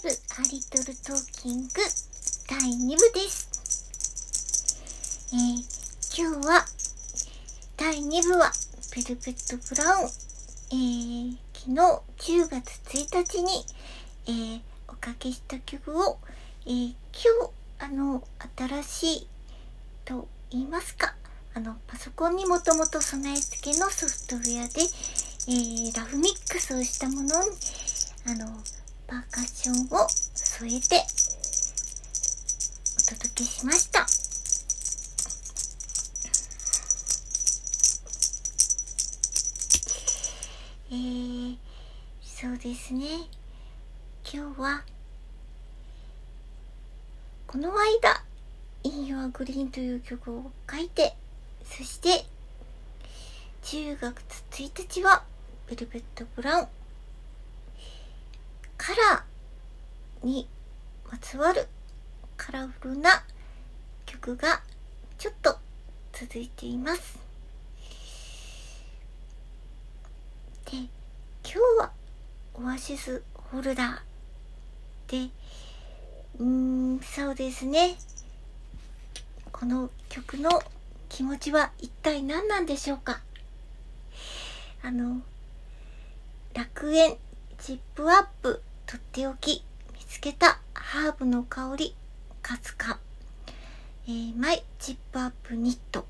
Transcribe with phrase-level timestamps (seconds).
[0.00, 1.68] ブアリトルトーキング
[2.48, 3.46] 第2部です。
[5.34, 6.64] えー、今日は
[7.76, 8.50] 第2部は
[8.96, 10.08] ベルベットブラウン、
[10.70, 13.66] えー、昨日10月1日に、
[14.26, 16.16] えー、おかけした曲を、
[16.64, 18.22] えー、今日あの
[18.56, 19.26] 新しい
[20.06, 21.14] と言いますか
[21.54, 24.80] あのパソコンにもともと備え付けのソフトウェアで、
[25.48, 27.32] えー、ラフミックスをしたものに
[28.26, 28.56] あの
[29.12, 30.96] パーカッションを添えて
[32.96, 34.06] お届けしました。
[40.90, 41.56] えー、
[42.24, 43.28] そうですね。
[44.32, 44.82] 今日は、
[47.46, 48.24] この間、
[48.82, 51.14] In Your Green という曲を書いて、
[51.66, 52.24] そして、
[53.64, 55.22] 10月1日は、
[55.68, 56.66] ベルベットブラウン、
[58.84, 60.48] カラーに
[61.08, 61.68] まつわる
[62.36, 63.22] カラフルな
[64.06, 64.60] 曲が
[65.18, 65.56] ちょっと
[66.12, 67.16] 続いています。
[70.64, 70.88] で、今
[71.44, 71.92] 日は
[72.54, 75.30] オアシスホルダーで、
[76.40, 77.94] うーん、そうですね。
[79.52, 80.60] この曲の
[81.08, 83.20] 気持ちは一体何なんでしょうか？
[84.82, 85.22] あの、
[86.52, 87.16] 楽園
[87.60, 88.60] チップアップ
[88.92, 91.96] とっておき見つけたハーブの香り
[92.42, 92.98] かすか、
[94.06, 96.04] えー、マイチップアップニット。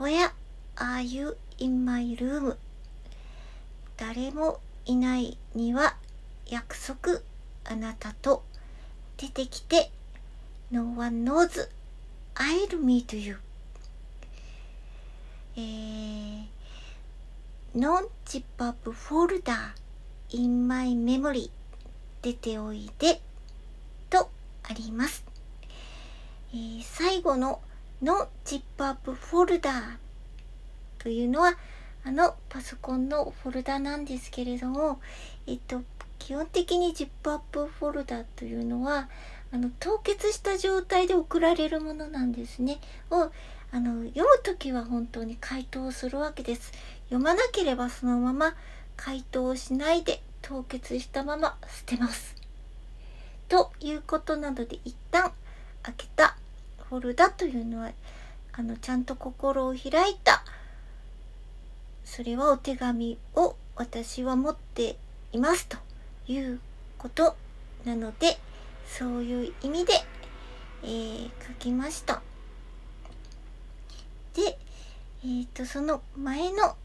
[0.00, 0.32] Where
[0.74, 2.56] are you in my room?
[3.98, 5.94] 誰もいないには
[6.48, 7.20] 約束
[7.66, 8.42] あなたと。
[9.16, 9.92] 出てきて
[10.72, 11.68] No one knows
[12.34, 13.38] I'll meet you
[15.56, 16.46] えー、
[17.76, 19.79] ノンチップアップフォルダー。
[20.32, 21.50] In my memory
[22.22, 23.20] 出ておいで
[24.08, 24.30] と
[24.62, 25.24] あります、
[26.52, 27.60] えー、最後の
[28.02, 29.82] のジップアップフォルダー
[30.98, 31.54] というのは
[32.04, 35.00] あのパソコンのフォルダなんですけれども
[35.46, 35.82] えっと
[36.18, 39.08] 基本的にジップアップフォルダというのは
[39.52, 42.78] あの凍結した状態で送られるものなんですね。
[43.10, 43.32] を
[43.72, 46.72] あの読む時は本当に回答するわけです。
[47.08, 48.54] 読まなければそのまま
[49.02, 52.36] 回答しないで凍結したまま捨てます。
[53.48, 55.32] ということなので一旦
[55.82, 56.36] 開けた
[56.90, 57.92] フォルダというのは
[58.52, 60.44] あのちゃんと心を開いた
[62.04, 64.96] それはお手紙を私は持って
[65.32, 65.78] いますと
[66.28, 66.60] いう
[66.98, 67.34] こと
[67.86, 68.38] なので
[68.86, 69.94] そういう意味で、
[70.82, 72.20] えー、書きました。
[74.34, 74.58] で、
[75.24, 76.76] えー、とその前の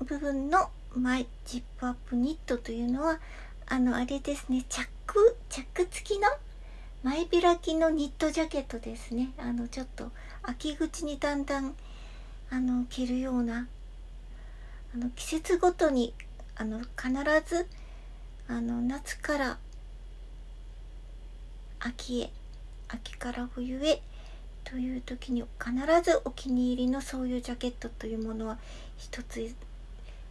[0.00, 3.20] 部分のマイジップアップニットというのは
[3.66, 6.28] あのあれですねチャックチャック付きの
[7.02, 9.30] 前開きのニットジャケットですね。
[9.38, 10.10] あのちょっと
[10.42, 11.74] 秋口にだんだん
[12.50, 13.68] あの着るような
[14.94, 16.14] あの季節ごとに
[16.56, 16.88] あの必
[17.46, 17.68] ず
[18.48, 19.58] あの夏から
[21.78, 22.30] 秋へ
[22.88, 24.02] 秋から冬へ
[24.64, 25.72] という時に必
[26.02, 28.58] ずお気に入りのそういうジャケットというものは
[28.96, 29.54] 一つ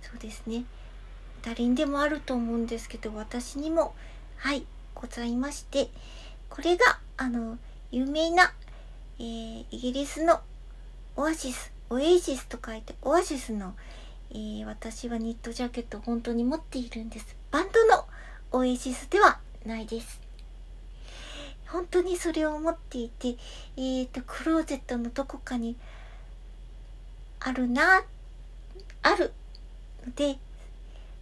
[0.09, 0.63] そうですね。
[1.43, 3.93] 誰にでもあると思うんですけど私にも。
[4.37, 4.65] はい
[4.95, 5.89] ございまして。
[6.49, 7.57] これがあの
[7.91, 8.53] 有名な、
[9.19, 10.39] えー、イギリスの
[11.15, 13.75] オアシスオエイシスと書いてオアシスの、
[14.31, 17.35] えー、私はニットジャケットを本当に持っているんです。
[17.51, 18.05] バンドの
[18.51, 20.21] オエイシスではないです。
[21.67, 23.35] 本当にそれを持っていて
[23.75, 25.75] えーとクローゼットのどこかに
[27.41, 28.03] あるな
[29.03, 29.33] ある
[30.15, 30.37] で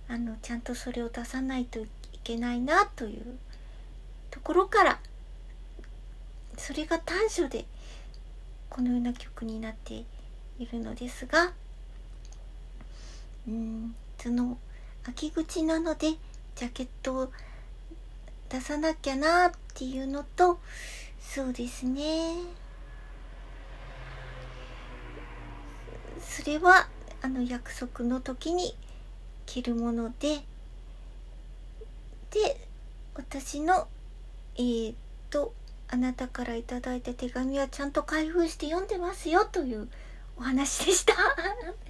[0.08, 1.88] あのちゃんとそれを出さないとい
[2.24, 3.38] けないなという
[4.32, 5.00] ところから
[6.58, 7.66] それが短所で
[8.70, 10.04] このような曲になって
[10.60, 11.54] いるのですが
[13.48, 14.58] うんその
[15.08, 16.12] 秋口なので
[16.56, 17.32] ジャケットを
[18.50, 20.60] 出さなきゃなっていうのと
[21.20, 22.36] そうですね。
[26.22, 26.88] それは
[27.26, 28.76] あの約束の時に
[29.48, 30.44] 着るもので
[32.30, 32.68] で
[33.16, 33.88] 私の
[34.56, 34.96] えー、っ
[35.32, 35.52] と
[35.88, 39.88] あなたから頂いた手紙はちゃんと開封して読んでますよという
[40.38, 41.16] お話でした。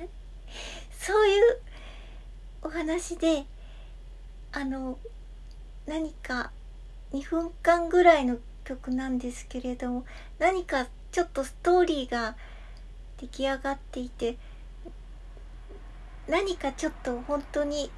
[0.98, 1.60] そういう
[2.62, 3.46] お話で
[4.54, 4.98] あの
[5.86, 6.54] 何か
[7.12, 10.06] 2分間ぐらいの曲なんですけれども
[10.40, 12.38] 何かちょっとストーリーが
[13.18, 14.38] 出来上がっていて
[16.28, 17.92] 何かちょっと本当に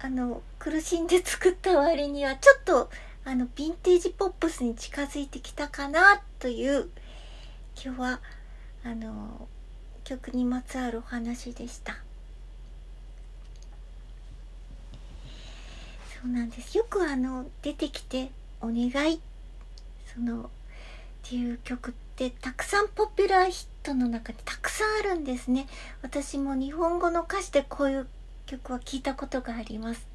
[0.00, 2.90] あの苦しんで作った割にはちょっと
[3.24, 6.88] あのヴィンテージポップスに近づいてきたかなという
[7.82, 8.20] 今日は
[8.84, 9.48] あの
[10.04, 11.96] 曲にまつわるお話でした。
[16.22, 16.76] そうなんです。
[16.76, 19.20] よくあの出てきて「お願い」
[20.12, 20.48] そのっ
[21.22, 25.66] ていう曲ってたくさんポピュラーヒットの中にたくさんあるんですね。
[26.02, 28.06] 私も日本語の歌詞でこういう
[28.46, 30.06] 曲は聞いたことがあります。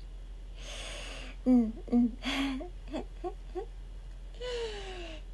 [1.48, 2.18] うんうん。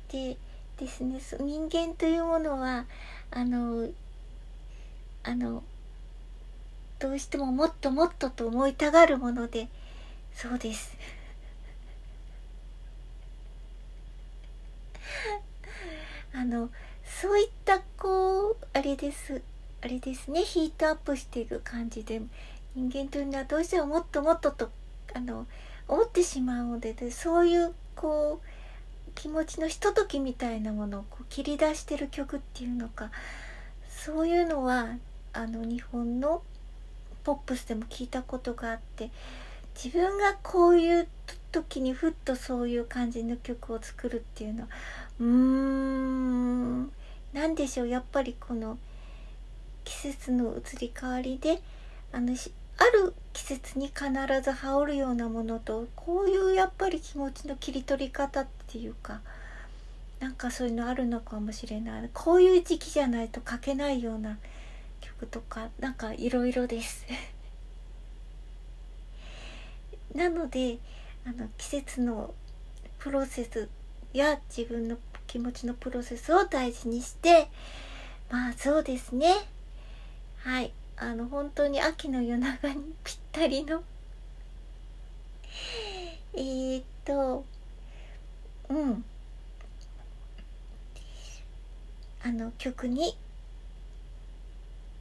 [0.09, 0.37] で
[0.77, 2.85] ですね人間というものは
[3.31, 3.89] あの
[5.23, 5.63] あの
[6.99, 9.67] どうしてももっともっとと思いたがるもので
[10.33, 10.95] そうです。
[16.33, 16.69] あの
[17.03, 19.41] そういったこうあれです
[19.81, 22.21] あれですねヒートアップしていく感じで
[22.75, 24.69] 人間というのはどうしてももっともっとと
[25.13, 25.45] あの
[25.87, 33.11] 思ってしまうのででそういうこう気持ちのひとときみたいなものをこう切り出してる曲っていうのか
[33.89, 34.87] そういうのは
[35.33, 36.41] あの日本の
[37.23, 39.11] ポップスでも聞いたことがあって
[39.75, 41.07] 自分がこういう
[41.51, 44.67] 時にふっとそういう感じの曲を作るっていうのは
[45.19, 46.91] うーん。
[47.33, 47.87] 何でしょう。
[47.87, 48.77] やっぱりこの
[49.83, 51.61] 季節の移り変わりで
[52.11, 52.35] あの
[52.77, 54.05] ある季節に必
[54.41, 59.21] ず羽織るようなものとこういうやっぱり気持ちの切り取り方っていうか
[60.19, 62.09] なんかそういうのあるのかもしれない。
[62.13, 64.37] こういう時期じゃないと書けないような
[65.01, 67.05] 曲とかなんかいろいろです。
[70.15, 70.77] なので
[71.25, 72.33] あの季節の
[72.99, 73.67] プロセス
[74.13, 77.49] や自分の気持ちのプロセスを大事にして
[78.29, 79.31] まあそうですね。
[80.37, 80.71] はい。
[80.97, 83.83] あの本当に秋の夜長にぴったりの。
[86.33, 87.45] えー、っと
[88.69, 89.05] うん。
[92.23, 93.17] あの曲に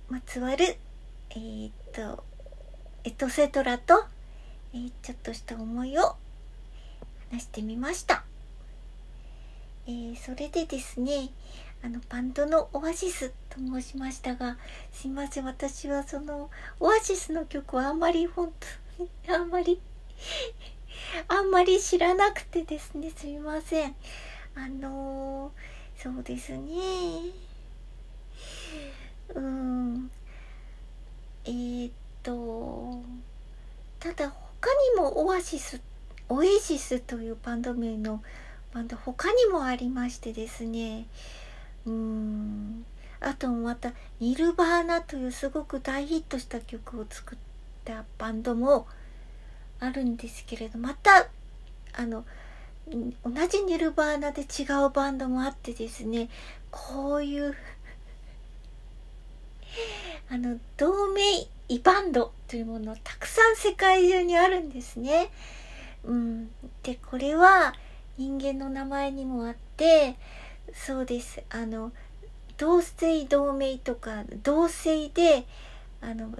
[0.08, 0.76] まつわる
[1.30, 2.24] えー、っと
[3.04, 4.04] エトセトラと、
[4.74, 6.16] えー、ちょっとした思いを
[7.30, 8.24] 話してみました。
[9.86, 11.30] えー、それでですね
[11.84, 14.56] あのバンドのオアシスと申しましたが
[14.92, 18.52] すいません私はそのオアシスの曲はあんまり本
[18.96, 19.80] 当に あんまり
[21.26, 23.96] あんまり知らなくてですねすみません。
[24.54, 27.32] あのー、そうですね。
[29.34, 30.10] うん。
[31.44, 33.02] えー、っと
[33.98, 35.80] ただ他にもオアシス
[36.28, 38.22] オエシスというバンド名の
[38.72, 41.06] バンド他にもありましてですね
[41.86, 42.84] うーん
[43.20, 47.38] あとまたニルバーナというすごく大ヒットした曲を作っ
[47.84, 48.86] たバンドも
[49.78, 51.28] あるんですけれどまた
[51.94, 52.24] あの
[52.88, 56.28] 同じニルバーナで違うバンドもあってですね
[56.70, 57.54] こういう
[60.30, 61.20] あの同盟
[61.68, 65.30] イバンドというものたくさん世界中にあるんですね。
[66.04, 66.50] うん、
[66.82, 67.74] でこれは
[68.22, 70.14] 人間の名前にもあって
[70.72, 71.90] そうですあの
[72.56, 75.44] 同姓同名とか同姓で
[76.00, 76.30] あの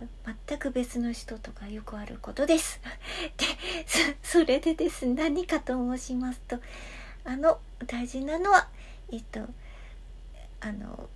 [0.49, 2.81] 全く別の人とかよくあることです。
[3.37, 3.47] で
[4.23, 6.59] それでです何かと申しますと
[7.25, 8.69] あの大事なのは
[9.11, 9.41] えっと
[10.61, 11.09] あの